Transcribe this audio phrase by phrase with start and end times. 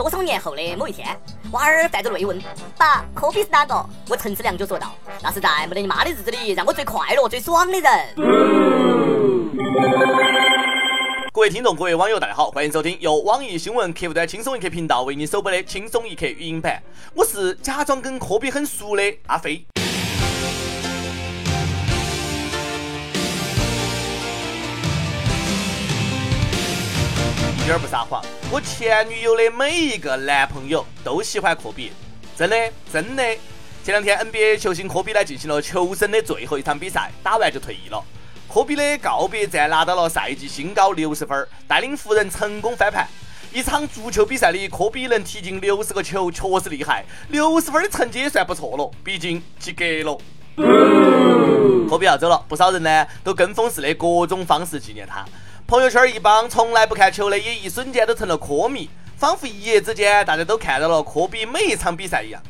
[0.00, 1.14] 多少年后的某一天，
[1.52, 2.42] 娃儿带着泪问
[2.78, 3.74] ：“爸，科比是哪个？”
[4.08, 8.14] 我陈思良就说道：“那是在没得你妈的日子里，让我最快乐、最爽的人。”
[11.34, 16.82] 各位听众，各位网友，大家好，欢迎收听由网易新闻客户端轻松一刻频道为你首播的轻松一刻语音版。
[17.12, 19.66] 我是假装跟科比很熟的阿飞。
[27.70, 31.92] 点不撒谎，我前女友的每一个男朋友都喜欢科比，
[32.36, 32.56] 真的
[32.92, 33.22] 真的。
[33.84, 38.02] 前两天 NBA 球星科比呢进行了求生的最后一场比赛，打完就退役了。
[38.52, 43.06] 科比的告别战拿到了赛季新高六十分，带领湖人成功翻盘。
[43.52, 47.04] 一场足球比赛里，科比能踢进六十个球，确实厉害。
[47.28, 50.18] 六十分的成绩也算不错了，毕竟及格了。
[51.88, 55.24] 科比要走了，不少人呢都跟风似的各种方式纪念他。
[55.70, 62.42] 朋友圈一帮从来不看球的，也一瞬间都成了科迷，仿佛一夜之间大家都看到了科比每一场比赛一样。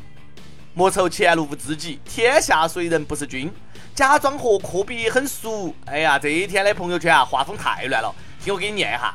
[0.73, 3.53] 莫愁前路无知己，天下谁人不是君？
[3.95, 8.11] 假装和科比很熟，哎呀，这一天的朋友圈啊，画风太乱了。
[8.43, 9.15] 听我给你念一下：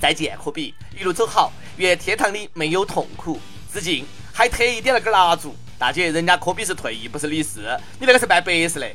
[0.00, 3.40] 再见，科比，一路走好，愿天堂里没有痛苦。
[3.72, 5.56] 致敬，还特意点了根蜡烛。
[5.76, 7.62] 大姐，人家科比是退役，不是离世，
[7.98, 8.88] 你那个是办白事的。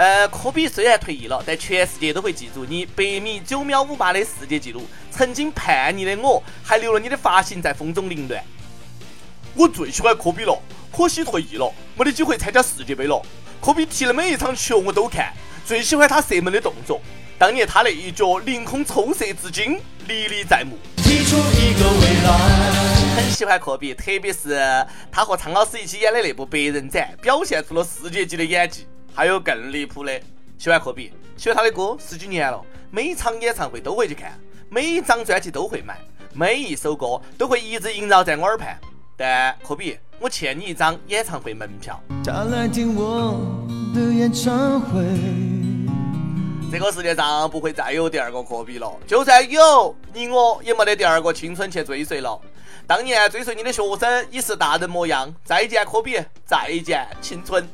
[0.00, 4.86] 呃，科比虽然退役了，但全世界都会记住你百米九秒五八的世界纪录。
[5.10, 8.42] 曾经叛逆的我，还留了你的发型在风中凌乱。
[9.52, 10.58] 我最喜欢科比了，
[10.90, 13.20] 可惜退役了，没得机会参加世界杯了。
[13.60, 15.34] 科比踢的每一场球我都看，
[15.66, 16.98] 最喜欢他射门的动作。
[17.36, 20.78] 当年他那一脚凌空抽射，至今历历在目。
[20.96, 23.16] 提出一个未来。
[23.16, 24.58] 很喜欢科比，特别是
[25.12, 28.86] 他和苍老师一起演的那部《白人斩》，表现出了世界级的演技。
[29.14, 30.20] 还有更离谱的，
[30.58, 35.98] 喜欢科比，喜欢他的歌十几年了，每场演唱会都会去看，每一张专辑都会买，
[36.32, 38.78] 每一首歌都会一直萦绕在我耳畔。
[39.16, 42.00] 但科比，我欠你一张演唱会门票。
[42.50, 43.38] 来听我
[43.94, 45.04] 的演唱会。
[46.72, 52.40] 这个世界上不会再有第二个科比了，就算有，你我也没得第二个青春去追随了。
[52.86, 57.68] 当年追随你的学生已是大人模样，再见科比，再见青春。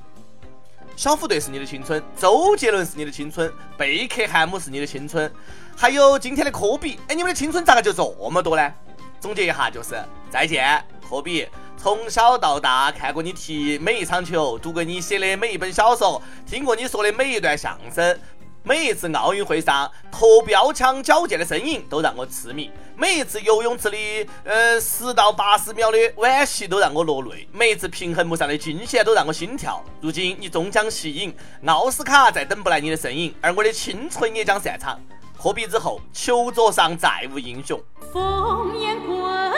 [0.96, 5.30] 小虎队是你的青春，周杰伦是你的青春，贝克汉姆是你的青春，
[5.76, 8.72] 还有今天的科比，哎，你们的青春咋个就这么多呢？
[9.20, 11.46] 总结一下就是再见，科比。
[11.76, 18.18] 从小到大看过你踢每一场球，读过你写的每一本小说，听过你说的每一段相声。
[18.62, 23.96] 每一次奥运会上投标枪矫健的身影都让我痴迷，每一次游泳池的
[24.42, 29.84] 呃十到八十秒的惋惜都让我落泪，每一次平衡木上的惊险都让我心跳。
[30.00, 31.34] 如今你终将吸引，
[31.66, 34.98] 奥斯卡再等不来你的身影，而我的青春也将散场。
[35.38, 37.78] 科比之后，球桌上再无英雄。
[38.14, 39.52] 烽烟滚滚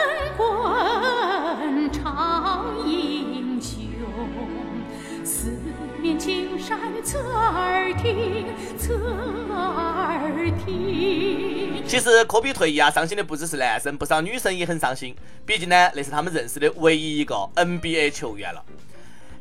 [6.59, 8.45] 山侧耳听。
[8.77, 8.95] 侧
[9.53, 11.83] 耳听。
[11.87, 15.15] 其实科比退役啊，伤心的不只是男生，不少女生也很伤心。
[15.45, 18.63] 毕竟呢，那是他们认识的唯一一个 NBA 球员了。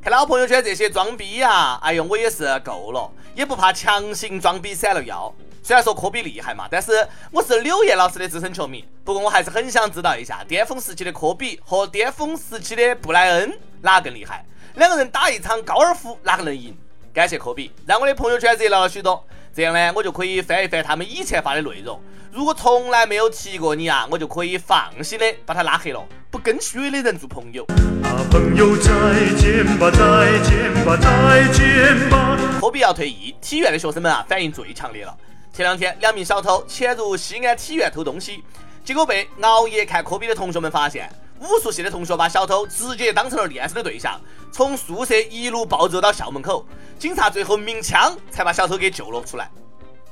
[0.01, 5.35] 看到朋友圈这些装逼呀，哎呦，我也是够了，也不怕强行装逼闪了腰。
[5.63, 8.83] 虽然说科比厉害嘛，但是我是柳叶老师的资深球迷。
[9.05, 13.53] 不过我还是很想知道一下，巅峰时期的科比和巅峰时期的布莱恩
[13.83, 14.47] 哪个更厉害？
[14.77, 16.75] 两个人打一场高尔夫，哪个能赢？
[17.13, 19.25] 感谢科比，让我的朋友圈热闹了许多。
[19.55, 22.01] 这样呢，我就可以翻一翻他们以前发的内容。
[22.31, 27.65] 如果从来没有提过你啊，我就可以放心的把他拉黑了，不跟虚伪的人做朋友。
[28.05, 28.91] 啊朋友再
[29.37, 32.39] 见吧，再见吧，再见吧。
[32.61, 35.17] 科比要退役，体院的学生们啊，反应最强烈了。
[35.53, 38.45] 前两天，两名小偷潜入西安体院偷东西，
[38.85, 41.11] 结果被熬夜看科比的同学们发现。
[41.41, 44.21] 武术系的同学把小偷直接当成了练手的对象，
[44.51, 46.67] 从宿舍一路暴走到校门口，
[46.99, 49.51] 警察最后鸣枪才把小偷给救了出来。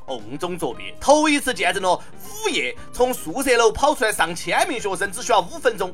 [0.07, 5.93] 瓮中捉鳖，头一次见证了午夜从宿舍楼跑出来上千名学生只需要五分钟。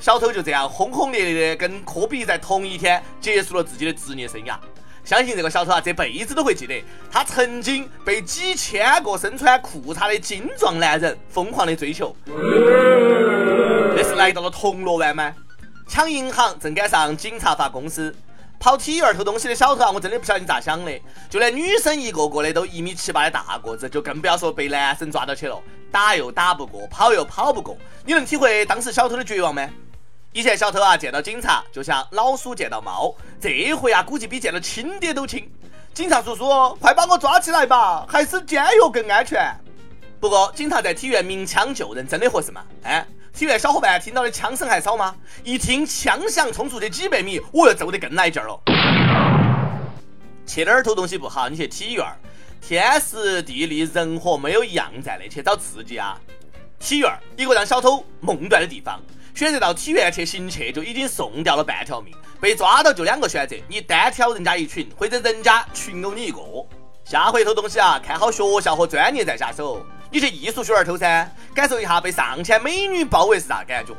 [0.00, 4.56] 小偷就这样轰轰烈烈的跟科比在同一天结束了自己的职业生涯。
[5.04, 12.16] 相信这个小偷啊，这辈子都会记得，他曾经被几千个身穿裤衩的精壮男人疯狂的追求。
[13.94, 15.34] 这是来到了铜锣湾吗？
[15.86, 18.14] 抢银行正赶上警察发公司，
[18.58, 20.92] 跑体院偷东西的小偷啊，我真的不晓得你咋想的。
[21.28, 25.60] 就连女生一个个的都一米七八的大个子，就更不要说被男生抓到起了，
[25.92, 27.76] 打又打不过，跑又跑不过。
[28.04, 29.68] 你能体会当时小偷的绝望吗？
[30.32, 35.48] 以前小偷啊见到警察就像老鼠见到猫，这回啊估计比见到亲爹都亲。
[35.92, 39.54] 警察叔叔，快把我抓起来吧，还是监狱更安全。
[40.18, 42.64] 不过警察在体院鸣枪救人真的合适吗？
[42.82, 45.12] 哎，体院小伙伴听到的枪声还少吗？
[45.42, 48.60] 一听枪响冲出去几百米，我又揍得更来劲儿了。
[50.46, 51.48] 去哪儿偷东西不好？
[51.48, 52.06] 你去体院，
[52.60, 56.16] 天时地利人和没有一样在的，去找刺激啊！
[56.78, 59.00] 体院一个让小偷梦断的地方，
[59.34, 62.14] 选择到体院去行窃，就已经送掉了半条命。
[62.40, 66.38] 被抓到就两个选择：你单挑人家一群，或者人家群殴你一个。
[67.04, 69.84] 下回偷东西啊，看好学校和专业再下手。
[70.14, 73.92] 你去艺术学院偷噻，感受一下被上千美女包围是啥感觉。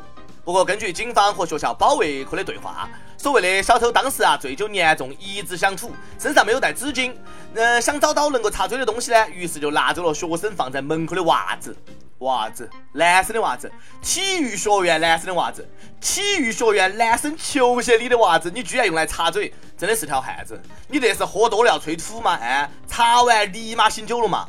[0.46, 7.12] 不过根据警方和学校保卫科的对话，所谓的小偷当时啊醉酒严重，一直想吐，身上没有带纸巾，
[7.52, 11.76] 嗯，想找到能够擦嘴的东西呢，于是就拿走了学生放在门口的袜子。
[12.20, 13.70] 袜子，男生的袜子，
[14.00, 15.68] 体育学院男生的袜子，
[16.00, 20.58] 体育学院男生球鞋里的袜子，你居然用来擦嘴，真的是条汉子！
[20.88, 22.38] 你这是喝多了要催吐吗？
[22.40, 24.48] 哎，擦完立马醒酒了嘛？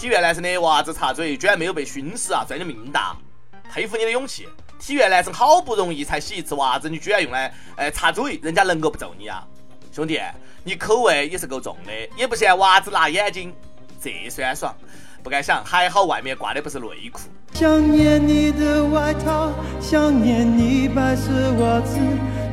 [0.00, 2.42] 体院男生的袜子插嘴，居然没有被熏死啊！
[2.48, 3.14] 算你命大，
[3.70, 4.48] 佩服你的勇气。
[4.78, 9.46] 体院男生好不容易才洗一次袜子，你居然用来呃插嘴，人家能够不揍你啊？
[9.92, 10.18] 兄弟，
[10.64, 13.54] 你口味也是够重的，也不嫌袜子辣眼睛，
[14.02, 14.74] 这酸爽。
[15.22, 17.20] 不敢想，还好外面挂的不是内裤。
[17.52, 19.52] 想念你的外套，
[19.82, 21.98] 想念你白色袜子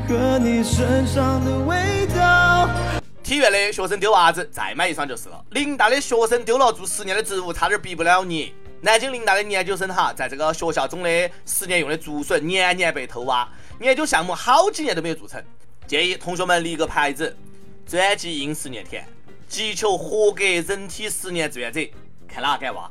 [0.09, 2.67] 和你身上的味道。
[3.27, 5.43] 体院的学生丢袜子，再买一双就是了。
[5.49, 8.53] 林大的学生丢了做实验的植物，差点毕不了业。
[8.79, 13.45] 南京林大的研究生哈，在这个学校种的实验用的竹笋，年年被偷挖，
[13.81, 15.43] 研究项目好几年都没有做成。
[15.85, 17.35] 建议同学们立个牌子：
[17.85, 19.05] 专辑应十年田，
[19.49, 21.81] 急求合格人体实验志愿者，
[22.29, 22.89] 看哪敢挖。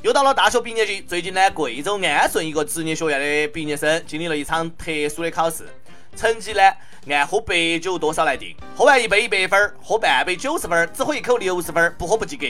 [0.00, 5.68] 又到了大学毕业季，最近呢，贵州安顺一个职业学院的毕业生经历了一场特殊的考试，
[6.16, 6.60] 成绩呢？
[7.08, 12.46] 按喝白酒多少来定，喝完一杯一百分，喝半杯九十分，只喝一口六十分，不喝不及格。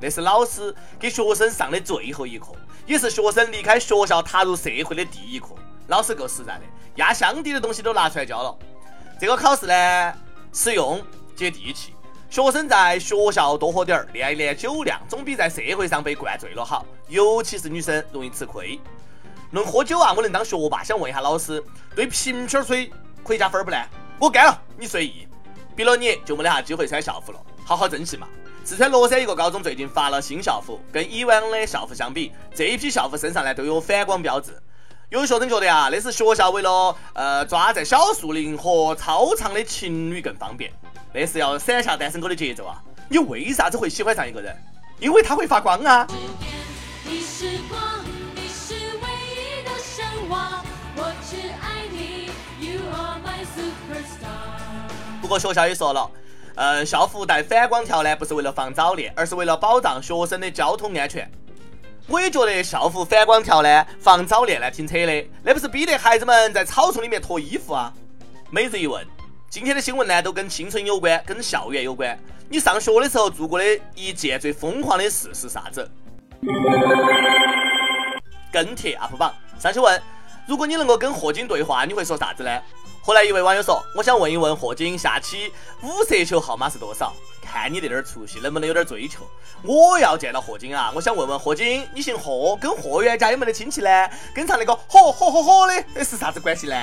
[0.00, 2.52] 那是老师给学生上的最后一课，
[2.86, 5.48] 也是学生离开学校踏入社会的第一课。
[5.88, 6.62] 老师够实在的，
[6.96, 8.56] 压箱底的东西都拿出来教了。
[9.20, 10.14] 这个考试呢，
[10.52, 11.04] 实用
[11.36, 11.92] 接地气，
[12.30, 16.86] 学生在学校多喝点儿，练一练酒量，总比在社会上被灌醉了好。
[17.08, 18.80] 尤其是女生容易吃亏。
[19.52, 20.82] 论喝酒啊，我能当学霸。
[20.82, 21.62] 想问一下老师，
[21.94, 22.92] 对瓶瓶水。
[23.24, 23.76] 可以加分不呢？
[24.18, 25.28] 我干了，你随意。
[25.76, 28.26] 比了你就没得啥机会穿校服了，好好珍惜嘛。
[28.64, 34.60] 四川乐山一个高中最近发了新校服，跟以往的校服相比，这一批校服身上呢都有反光标志。
[35.08, 40.72] 有学生觉得啊，那是学校为了呃抓在小树林和操场的情侣更方便，
[41.12, 42.82] 那是要闪下单身狗的节奏啊。
[43.08, 44.56] 你为啥子会喜欢上一个人？
[44.98, 46.06] 因为他会发光啊。
[55.20, 56.10] 不过学校也说了，
[56.56, 61.30] 嗯，校服带反光条呢，不是为了防早恋，而是为了保障学生的交通安全。
[62.08, 65.26] 我也觉得校服反光条呢，防早恋呢，挺扯的。
[65.42, 67.92] 那不是逼得孩子们在草丛里面脱衣服啊？
[68.50, 69.06] 每日一问，
[69.48, 72.18] 今天的新闻呢，都跟青春有关，跟校园有关。
[72.48, 73.64] 你上学的时候做过的
[73.94, 75.88] 一件最疯狂的事是啥子？
[78.52, 80.02] 跟帖 UP 榜上去问，
[80.46, 82.60] 如果你能够跟霍金对话，你会说啥子呢？
[83.04, 85.52] 后来一位网友说：“我想问一问霍金，下期
[85.82, 87.12] 五色球号码是多少？
[87.42, 89.28] 看你那点出息，能不能有点追求？
[89.64, 90.92] 我要见到霍金啊！
[90.94, 94.08] 我想问问霍金，你姓霍，跟霍元甲有没得亲戚呢？
[94.32, 96.74] 跟唱那个火火火火的是啥子关系呢？”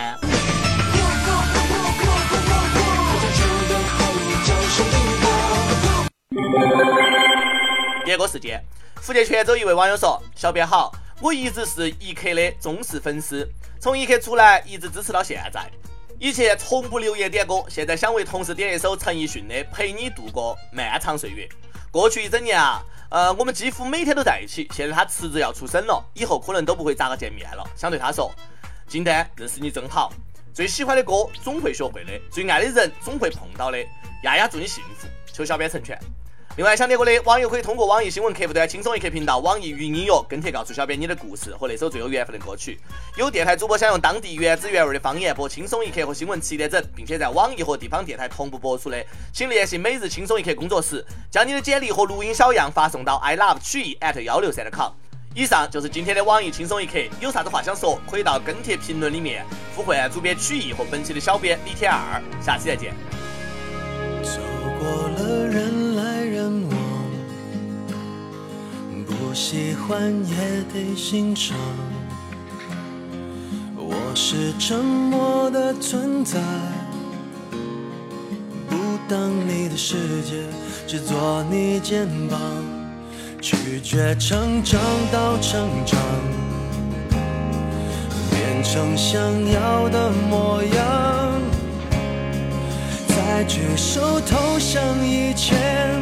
[8.03, 8.61] 第二个事件，
[8.99, 13.49] 福建泉州一位网友说：“小编好，我一直是一克的忠实粉丝，
[13.79, 15.61] 从一克出来一直支持到现在。”
[16.21, 21.47] 以前从不留言点歌，现在想为同事点一首陈奕迅的《陪你度过漫长岁月》。
[21.89, 24.69] 过去一整年啊，呃，我们几乎每天都在一起。
[24.75, 27.63] 现在他辞职要出省了，以后可能都不会咋个见面了。
[27.73, 28.33] 想对他说：
[28.85, 30.11] 金丹，认识你真好。
[30.53, 33.77] 最喜欢的歌总会学会的，最爱的人总会碰到的。
[34.23, 35.97] 丫丫祝你幸福，求小编成全。
[36.59, 42.77] 另外，想点歌的网友可以通过网易新闻客户端“轻松一刻”频道、网易云音乐跟帖告诉小编你的故事和那首最有缘分的歌曲。
[43.15, 49.01] 有电台主播想用当地原汁原味的方言播《轻松一刻》和新闻七点整，并且在网易和地方电台同步播出的，
[49.31, 51.01] 请联系每日轻松一刻工作室，
[51.31, 54.91] 将你的简历和录音小样发送到 i love 曲艺 at 幺六三 com。
[55.33, 59.45] 以上就是今天的网易轻松一刻，有啥子话想说，可以到跟帖评论里面
[59.77, 62.21] 呼唤主编曲艺和本期的小编李天二。
[62.43, 62.93] 下期再见。
[64.21, 64.41] 走
[64.77, 65.88] 过了人
[66.39, 66.79] 来人往，
[69.05, 71.57] 不喜欢也得欣赏。
[73.75, 76.39] 我是沉默的存在，
[78.69, 78.77] 不
[79.09, 80.45] 当你的世界，
[80.87, 82.39] 只做你肩膀，
[83.41, 84.79] 拒绝成长
[85.11, 85.99] 到成长。
[88.31, 89.19] 变成想
[89.51, 91.41] 要的模样，
[93.09, 96.01] 在举手投降以前，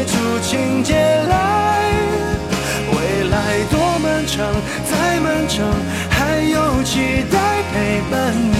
[0.00, 1.92] 写出情节来。
[2.90, 3.36] 未来
[3.70, 4.46] 多漫长，
[4.90, 5.68] 再漫长，
[6.08, 7.36] 还有期待
[7.70, 8.59] 陪伴你，